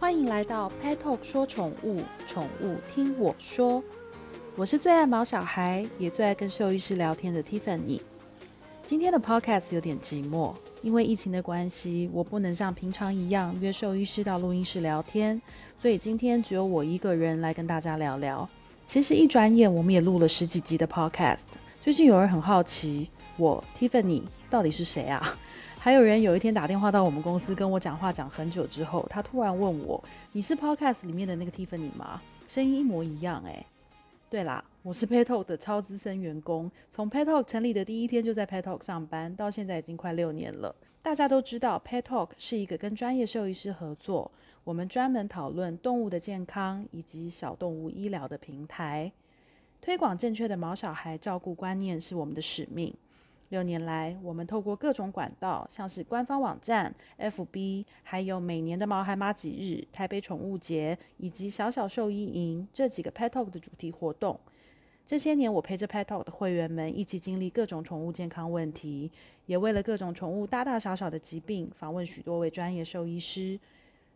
[0.00, 3.84] 欢迎来到 Pet Talk 说宠物，宠物听我说。
[4.56, 8.00] 我是最爱毛小孩，也最爱跟兽医师聊天的 Tiffany。
[8.82, 15.40] 今天的 Podcast 有点寂寞，因为疫情的关系，我不能像平常一样约兽医师到录音室聊天，
[15.78, 18.48] 所以今天只有我一个人来跟大家聊聊。
[18.86, 21.42] 其实一转眼，我们也录了十几集的 Podcast。
[21.82, 25.36] 最近有人很好奇，我 Tiffany 到底是谁啊？
[25.82, 33.64] 还有人有一天打电话到我们公司跟我讲话，讲很久之后，他突然问我：“你是 Podcast 里面的那个 Tiffany 吗？”声音一模一样哎。
[34.28, 40.76] 对啦，我是 Pet Talk 的超资深员工，从 Pet Talk 成立的第一天就在 Pet Talk 上班，到现在已经快六年了。
[41.00, 44.30] 大家都知道，Pet Talk 是一个跟专业兽医师合作，
[44.64, 49.10] 我们专门讨论动物的健康以及小动物医疗的平台，
[49.80, 52.94] 推广正确的毛小孩照顾观念是我们的使命。
[53.50, 64.38] 六年来，我们透过各种管道，像是官方网站、FB，还有每年的毛孩妈几日、台北宠物节以及小小兽医营这几个 Pet Talk 的主题活动。
[65.04, 69.10] 这些年，我陪着 Pet Talk 的会员们一起经历各种宠物健康问题，
[69.46, 73.58] 也为了各种宠物大大小小的疾病访问许多位专业兽医师。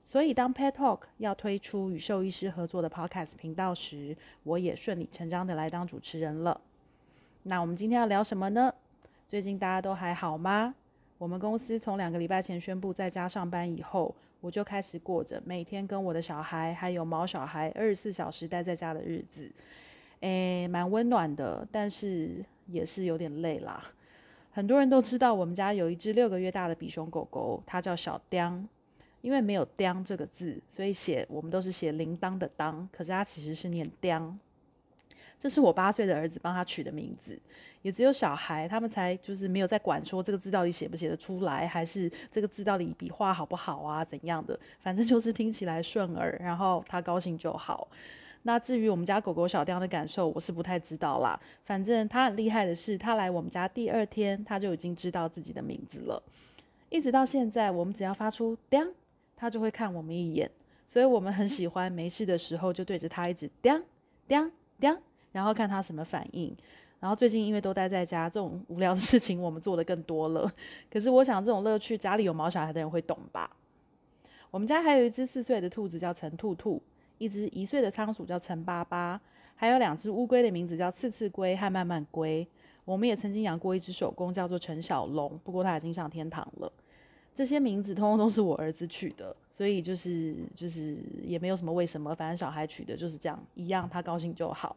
[0.05, 6.61] 所以，当 Pet Talk 要推出与兽医师合作的 Podcast 频道时，我也顺理成章的来当主持人了。
[7.43, 8.73] 那我们今天要聊什么呢？
[9.27, 10.75] 最近大家都还好吗？
[11.19, 19.51] 我们公司从两个礼拜前宣布在家上班以后，我就开始过着每天跟我的小孩还有毛小孩二十四小时待在家的日子。
[20.21, 23.83] 诶，蛮温暖的，但是也是有点累啦。
[24.53, 28.63] 很多人都知道我们家有一只六个月大的比熊狗狗，它叫小雕。
[29.21, 34.37] 因为没有“雕”这个字，所以写我们都是写铃铛的“当”，可是它其实是念“雕”。
[35.45, 37.39] 这是我八岁的儿子帮他取的名字，
[37.83, 47.87] 也只有小孩他们才就是没有在管说这个字到底写不写得出来，还是这个字到底笔画好不好啊怎样的，反正就是听起来顺耳，然后他高兴就好。
[48.45, 51.39] 那至于我们家狗狗小雕的感受，我是不太知道啦。
[51.67, 56.23] 反正他很厉害的是，他来我们家第二天他就已经知道自己的名字了，
[56.89, 58.83] 一直到现在，我们只要发出“雕”，
[59.37, 60.51] 他就会看我们一眼，
[60.87, 63.79] 所以我们很喜欢没事的时候就对着他一直“雕
[64.27, 64.51] 雕
[64.81, 64.97] 雕”。
[65.35, 66.57] 然后看他什么反应。
[67.01, 70.51] 然后最近因为都待在家，这种无聊的事情我们做的更多了。
[70.91, 73.51] 可是我想这种乐趣，家里有毛小孩的人会懂吧？
[74.51, 76.81] 我们家还有一只四岁的兔子叫陈兔兔，
[77.19, 79.21] 一只一岁的仓鼠叫陈巴巴，
[79.55, 82.47] 还有两只乌龟的名字叫刺刺龟和慢慢龟。
[82.87, 86.73] 我们也曾经养过一只手工叫做陈小龙，不过它已经上天堂了。
[87.35, 94.75] 这些名字通通都是我儿子取的，所以就是就是也没有什么为什么，反正小孩取的就是这样，一样他高兴就好。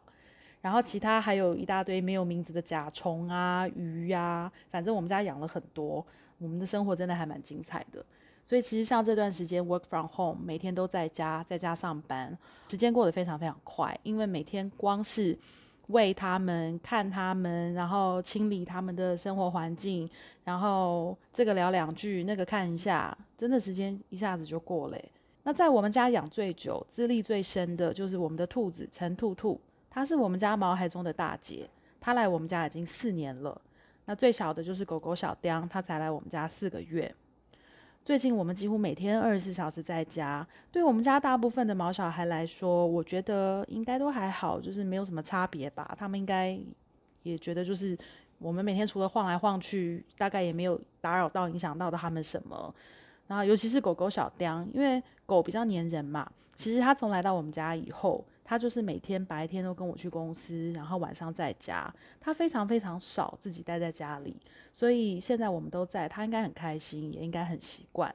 [0.60, 6.04] 然后其他还有一大堆没有名字的甲虫啊、鱼呀，反正我们家养了很多。
[6.38, 8.04] 我们的生活真的还蛮精彩的。
[8.44, 12.36] 所以其实像这段时间 work from home，每天都在家，在家上班，
[12.70, 13.98] 时间过得非常非常快。
[14.02, 15.38] 因为每天光是
[15.88, 20.08] 喂他们、看他们，然后清理他们的生活环境，
[20.44, 24.98] 然后这个聊两句，那个看一下，真的时间一下子就过了。
[25.42, 29.60] 那在我们家养最久、资历最深的，就是我们的兔子陈兔兔。
[29.90, 31.68] 它是我们家毛孩中的大姐，
[32.00, 33.60] 它来我们家已经四年了。
[34.04, 37.14] 那最小的就是狗狗小雕，它才来我们家四个月。
[38.04, 45.94] 最近我们几乎每天二十四小时在家，对我们家大部分的毛小孩来说，我觉得应该都还好，就是没有什么差别吧。
[45.98, 46.58] 他们应该
[47.22, 47.98] 也觉得，就是
[48.38, 52.74] 我们每天除了晃来晃去，大概也没有打扰到、影响到他们什么。
[53.26, 58.24] 然后尤其是狗狗小雕，因为狗比较黏人嘛，其实它从来到我们家以后。
[58.48, 61.94] 他就是每天白天都跟我去公司，然后晚上在家。
[62.18, 64.34] 他非常非常少自己待在家里，
[64.72, 68.12] 所以现在我们都在，他应该很开心，也应该很习惯。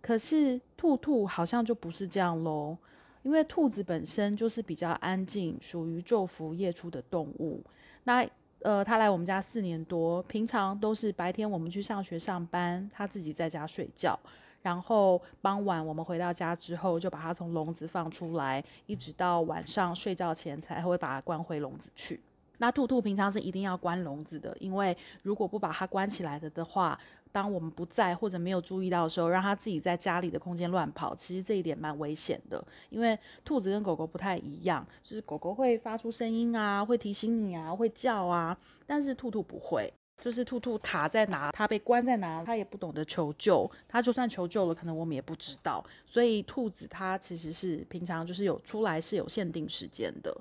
[0.00, 2.76] 可是兔兔好像就不是这样喽，
[3.22, 7.62] 因为兔子本身就是比较安静，属于昼伏夜出的动物。
[8.02, 8.28] 那
[8.62, 14.18] 呃，他来我们家四年多，平常都是白天我们去上学上班，他自己在家睡觉。
[14.62, 22.20] 然后傍晚我们回到家之后，就把它从笼子放出来，一直到晚上睡觉前才会把它关回笼子去。
[22.58, 26.98] 那兔兔平常是一定要关笼子的，因为如果不把它关起来的的话，
[27.32, 32.62] 当我们不在或者没有注意到的时候，让它自己在家里的空间乱跑，其实这一点蛮危险的。
[32.90, 38.54] 因为兔子跟狗狗不太一样，就是狗狗会发出声音啊，会提醒你啊，会叫啊，
[38.86, 39.90] 但是兔兔不会。
[40.20, 43.68] 就是兔兔卡在哪，它被关在哪，它也不懂得求救。
[43.88, 45.84] 它就算求救了，可能我们也不知道。
[46.06, 50.36] 所以兔子它其实是平常就是有出来是有限定时间的。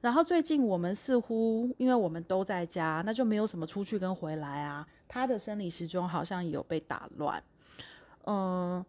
[0.00, 4.86] 然后最近我们似乎因为我们都在家，那就没有什么出去跟回来啊。
[5.08, 7.42] 它的生理时钟好像也有被打乱。
[8.26, 8.82] 嗯，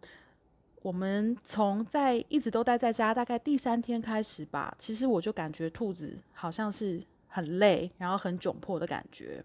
[0.82, 9.44] 我们从在一直都待在家，大概第三天开始吧，其实我就感觉兔子好像是很累，然后很窘迫的感觉。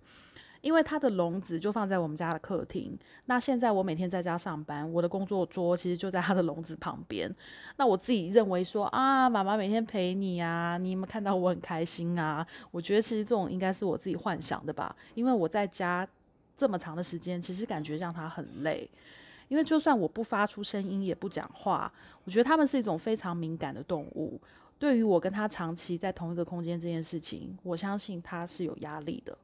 [0.68, 3.00] 因为它的笼子就放在我们家的客厅。
[3.28, 7.34] 那现在我每天在家上班，我的工作桌其实就在它的笼子旁边。
[7.78, 12.46] 那我自己认为说啊，妈妈每天陪你啊，你有没有看到我很开心啊？
[12.70, 14.94] 我觉得其实这种应该是我自己幻想的吧。
[15.16, 16.06] 因为我在家
[16.58, 18.90] 这么长的时间，其实感觉让它很累。
[19.48, 21.90] 因为就算我不发出声音，也不讲话，
[22.26, 24.38] 我觉得它们是一种非常敏感的动物。
[24.78, 29.38] 对于我跟它长期在同一个空间这件事情，我相信它是有压力的。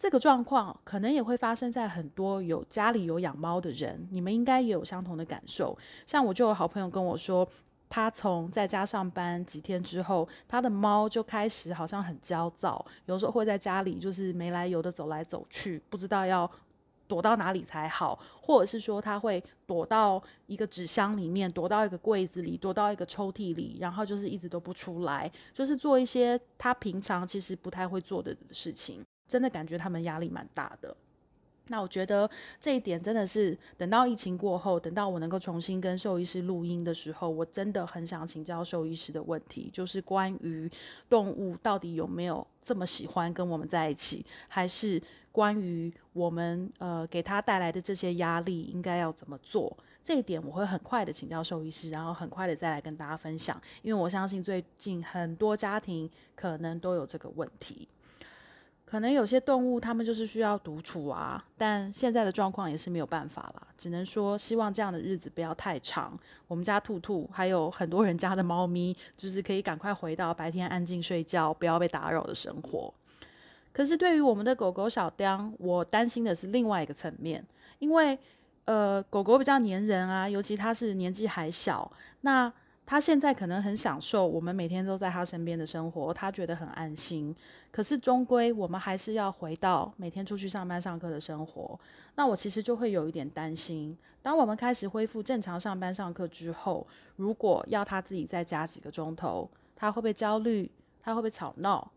[0.00, 5.76] 这个状况可能也会发生在很多有家里有养猫的人，你们应该也有相同的感受。
[6.06, 7.46] 像我就有好朋友跟我说，
[7.90, 16.50] 他从在家上班几天之后，他的猫就开始好像很焦躁，有时候会在家里就是没来由的走来走去，不知道要。
[17.06, 30.94] 躲到哪里才好，或者是说他会躲到一个纸箱里面，躲到一个柜子里，躲到一个抽屉里，然后就是一直都不出来，就是做一些他平常其实不太会做的事情，真的感觉他们压力蛮大的。
[31.68, 32.28] 那我觉得
[32.60, 40.68] 这一点真的是等到疫情过后，等到我能够重新跟兽医师录音的时候，我真的很想请教兽医师的问题，就是关于
[41.08, 45.00] 动物到底有没有这么喜欢跟我们在一起，还是？
[45.32, 49.76] 关于我们呃给他带来的这些压力，应该要怎么做？
[50.02, 53.56] 这一点我会很快的请教兽医师，然后很快的再来跟大家分享。
[53.82, 57.86] 因为我相信最近很多家庭可能都有这个问题，
[58.90, 66.18] 可能有些动物它们就是需要独处啊，但现在的状况也是没有办法了，只能说希望这样的日子不要太长。
[66.48, 72.92] 我们家兔兔还有很多人家的猫咪，就是可以赶快回到白天安静睡觉，不要被打扰的生活。
[73.72, 77.46] 可是对于我们的狗狗小雕，我担心的是另外一个层面，
[77.78, 78.18] 因为
[78.64, 81.88] 呃狗狗比较粘人啊，尤其它是年纪还小，
[82.22, 82.52] 那
[82.90, 87.32] 他现在可能很享受我们每天都在他身边的生活，他觉得很安心。
[87.70, 91.78] 可是终归我们还是要回到每天出去上班上课的生活，
[92.16, 96.84] 那我其实就会有一点担心，当我们开始恢复正常上班上课之后，
[97.14, 100.68] 如果要他自己再加几个钟头，他会不会焦虑？
[101.00, 101.88] 他会不会吵闹？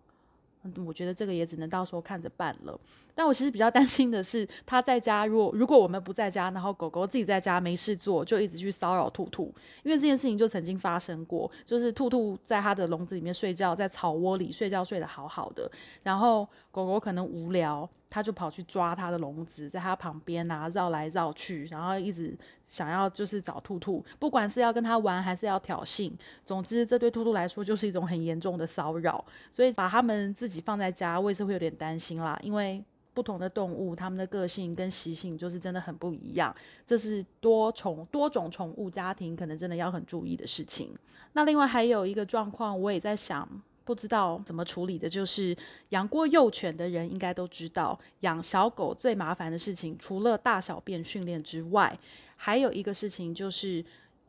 [0.85, 2.79] 我觉得这个也只能到时候看着办了。
[3.15, 9.53] 但我其实比较担心的是，他在家，如果如果我们不在家，然后狗狗自己在家没事做，就一直去骚扰兔兔。
[9.83, 15.69] 因为这件事情就曾经发生过，就是兔兔在它的笼子里面睡觉，在草窝里睡觉睡得好好的，
[16.03, 17.89] 然后狗狗可能无聊。
[18.09, 22.37] 他就跑去抓他的笼子，在他旁边啊绕来绕去，然后一直
[22.67, 26.11] 想要就是找兔兔，不管是要跟他玩还是要挑衅，
[26.45, 29.25] 总之这对兔兔来说就是一种很严重的骚扰。
[29.49, 32.83] 所以把他们自己放在家，我也是会有点担心啦，因为
[33.13, 36.55] 不同的动物，它们的个性跟习性就是真的很不一样，
[36.85, 40.89] 这是多宠多种宠物家庭可能真的要很注意的事情。
[41.33, 43.47] 那另外还有一个状况，我也在想。
[43.85, 45.53] 不知道怎么处理的，就是
[45.89, 51.99] 养过幼犬的人应该都知道，养小狗最麻烦的事情，除了大小便训练之外，
[52.37, 53.83] 还有一个事情就是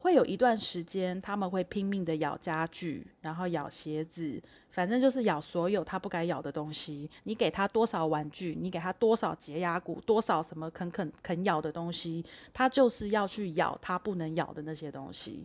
[0.04, 4.38] 会有一段时间，他们会拼命的咬家具，然后咬鞋子，
[4.69, 7.10] 反正就是咬所有他不该咬的东西。
[7.22, 15.43] 你给他多少玩具，你给他多少洁牙骨，多少什么啃啃啃咬的东西，他就是要去咬他不能咬的那些东西，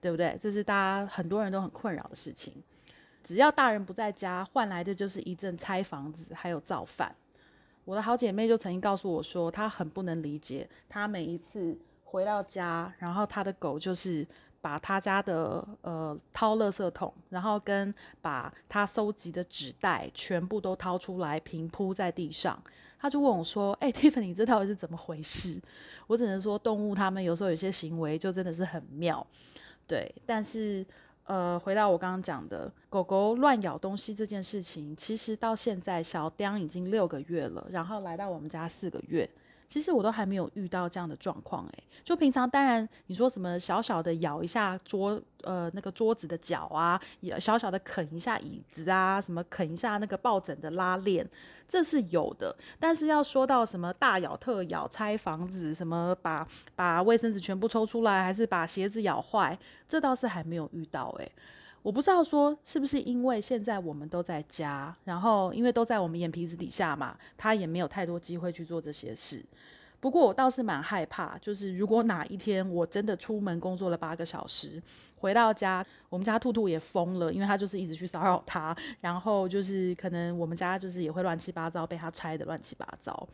[0.00, 0.38] 对不对？
[0.40, 2.54] 这是大家很多人都很困扰的事情。
[3.22, 7.14] 只要大人不在家，换来的就是一阵拆房子，还有造饭。
[7.84, 11.76] 我的好姐妹就曾经告诉我说，她很不能理解，她每一次
[12.10, 14.26] 回到家，然后他的狗就是
[14.60, 22.60] 把他家的呃掏垃圾桶，然后跟把他收集的纸袋全部都掏出来平铺在地上。
[22.98, 25.60] 他就问我说：“哎，Tiffany，这到底是怎么回事？”
[26.08, 29.26] 我只能说，动物它们有时候有些行为就真的是很妙，
[29.86, 30.84] 对，但是。
[31.28, 39.28] 呃，回到我刚刚讲的狗狗乱咬东西这件事情，其实到现在小丁已经六个月了，然后来到我们家四个月。
[39.68, 46.98] 其实我都还没有遇到这样的状况诶，就平常当然你说什么小小的咬一下桌呃那个桌子的脚啊，
[47.38, 51.28] 小小的啃一下椅子啊，什么啃一下那个抱枕的拉链，
[51.68, 52.56] 这是有的。
[52.80, 61.30] 但是要说到什么大咬特咬、拆房子，什么把把卫生纸全部抽出来，还是把鞋子咬坏，这倒是还没有遇到诶。
[61.88, 69.42] 我不知道说是不是因为现在我们都在家，然后因为都在我们眼皮子底下嘛，他也没有太多机会去做这些事。
[69.98, 74.82] 不过我倒是蛮害怕，就是如果哪一天我真的出门工作了八个小时，
[75.16, 83.26] 回到家，我们家兔兔也疯了，因为他就是一直去骚扰他，然后就是可能我们家就是也会乱七八糟被他拆的乱七八糟，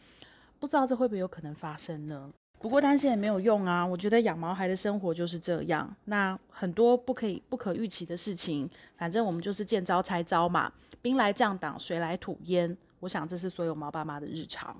[0.61, 2.30] 不知道这会不会有可能发生呢？
[2.58, 5.94] 不过担心也没有用啊，我觉得养毛孩的生活就是这样。
[6.06, 12.75] 那很多不可以、不可预期的事情，反正我们就是见招拆招嘛，兵来将挡，水来土掩。
[13.00, 14.75] 我想这是所有毛爸妈的日常。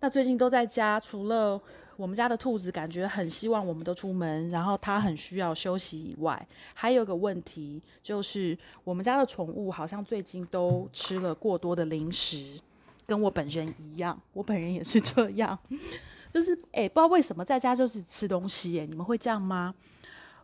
[0.00, 1.58] 那最近都在家，除了
[1.96, 12.60] 我们家的兔子感觉很希望我们都出门，然后它很需要休息以外，还有个问题就是我们家的宠物好像最近都吃了过多的零食，
[13.06, 15.58] 跟我本人一样，我本人也是这样。
[16.32, 19.74] 就是哎，不知道为什么在家就是吃东西哎，你们会这样吗？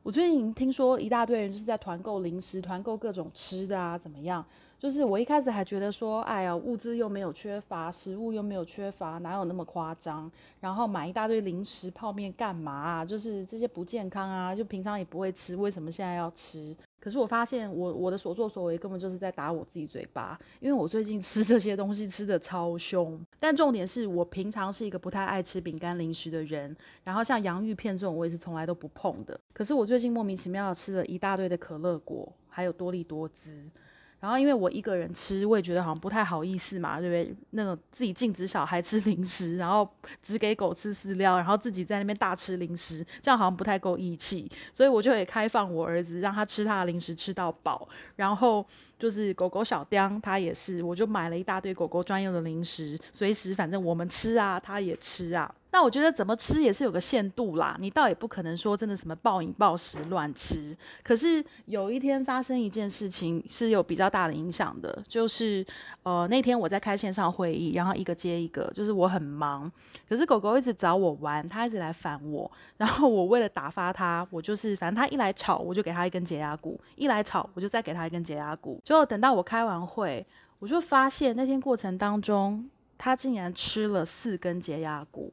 [0.02, 4.44] 我最近听说一大堆人就是在团购零食，团购各种吃的啊，怎么样？
[4.78, 10.30] 就是我一开始还觉得说，哎呀，物资又没有缺乏，食物又没有缺乏，哪有那么夸张？
[10.60, 13.04] 然后买一大堆零食、泡面干嘛啊？
[13.04, 16.76] 就是这些不健康啊，就平常也不会吃，为什么现在要吃？
[17.00, 23.18] 可是我发现，我我的所作所为根本就是在打我自己嘴巴，因为我最近吃这些东西吃的超凶。
[23.38, 26.74] 但重点是我平常是一个不太爱吃饼干零食的人，
[27.04, 29.38] 然后像洋芋片这种我也是从来都不碰的。
[29.52, 33.68] 可是我最近莫名其妙吃了一大堆的可乐果，还有多利多滋。
[34.18, 37.36] 然后因为我一个人吃，我也觉得好像不太好意思嘛，对不对？
[37.50, 39.88] 那种自己禁止小孩吃 零食，然后
[40.22, 44.50] 只给狗吃饲料，然后自己在那边大吃零食，这样好像不太够义气。
[44.72, 47.88] 所以我就也开放我儿子，让他吃他的零食吃到饱。
[48.16, 48.66] 然后
[48.98, 55.54] 就是狗狗小雕，他也是，我就买了一大堆狗狗专用的零食，随时反正我们吃啊，他也吃啊。
[55.76, 60.74] 那我觉得怎么吃也是有个限度啦，你倒也不可能说真的什么暴饮暴食乱吃。
[61.02, 65.62] 可是有一天发生一件事情是有比较大的影响的，就是
[66.02, 69.70] 呃那天我在开线上会议，然后一个接一个，就是我很忙，
[70.08, 80.26] 可是狗狗一直找我玩，它一直来烦我，然后我为了打发它，我就是反正它一来吵，我就给它一根解压骨，一来吵我就再给它一根解压骨，最后等到我开完会，
[80.58, 82.66] 我就发现那天过程当中，
[82.96, 85.30] 它竟然吃了四根解压骨。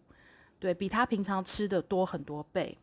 [0.64, 2.78] 对比他平常吃的多很多倍，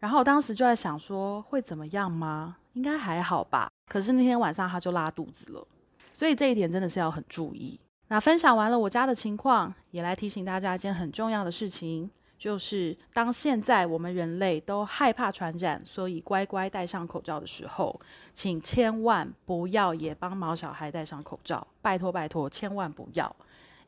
[0.00, 2.58] 然后我当时就在想说会怎么样吗？
[2.74, 3.70] 应该还好吧。
[3.88, 5.66] 可是那天晚上他就拉肚子了，
[6.12, 7.80] 所以这一点真的是要很注意。
[8.08, 17.98] 那分享完了我家的情况，也来提醒大家一件很重要的事情，就是当现在我们人类都害怕传染，所以乖乖戴上口罩的时候，
[18.34, 23.34] 请千万不要也帮毛小孩戴上口罩，拜托拜托，千万不要。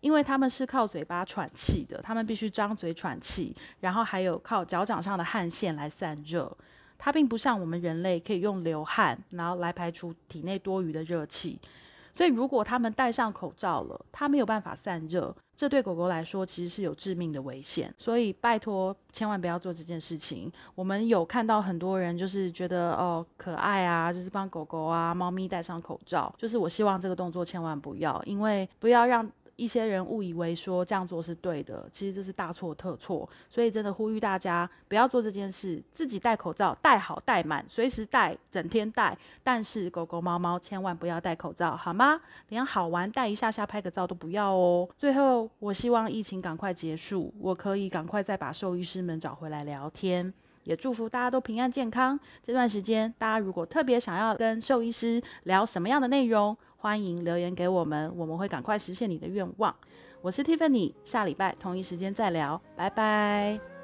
[0.00, 6.56] 因为他们是靠嘴巴喘气的，他们必须张嘴喘气，然后还有靠脚掌上的汗腺来散热。
[7.00, 11.56] 它并不像我们人类可以用流汗，然后来排除体内多余的热气。
[12.12, 17.94] 所以如果他们戴上口罩了，它没有办法散热，这对狗狗来说其实是有致命的危险。
[17.96, 20.50] 所以拜托，千万不要做这件事情。
[20.74, 29.30] 我们有看到很多人就是觉得哦可爱啊，就是帮狗狗啊、猫咪戴上口罩，就是我希望这个动作千万不要，因为不要让。
[29.58, 33.28] 一些人误以为说这样做是对的，其实这是大错特错。
[33.50, 39.18] 所以真的呼吁大家不要做这件事，自己戴口罩戴好戴满，随时戴，整天戴。
[39.42, 42.20] 但是狗狗猫猫千万不要戴口罩，好吗？
[42.50, 44.88] 连好玩戴一下下拍个照都不要哦。
[44.96, 52.18] 最后，我希望疫情赶快结束，我可以赶快再把兽医师们找回来聊天，也祝福大家都平安健康。
[52.44, 56.56] 这段时间，大家如果特别想要跟兽医师聊什么样的内容？
[56.80, 59.75] 欢迎留言给我们，我们会赶快实现你的愿望。
[60.20, 63.77] 我是 Tiffany，下礼拜同一时间再聊，拜拜。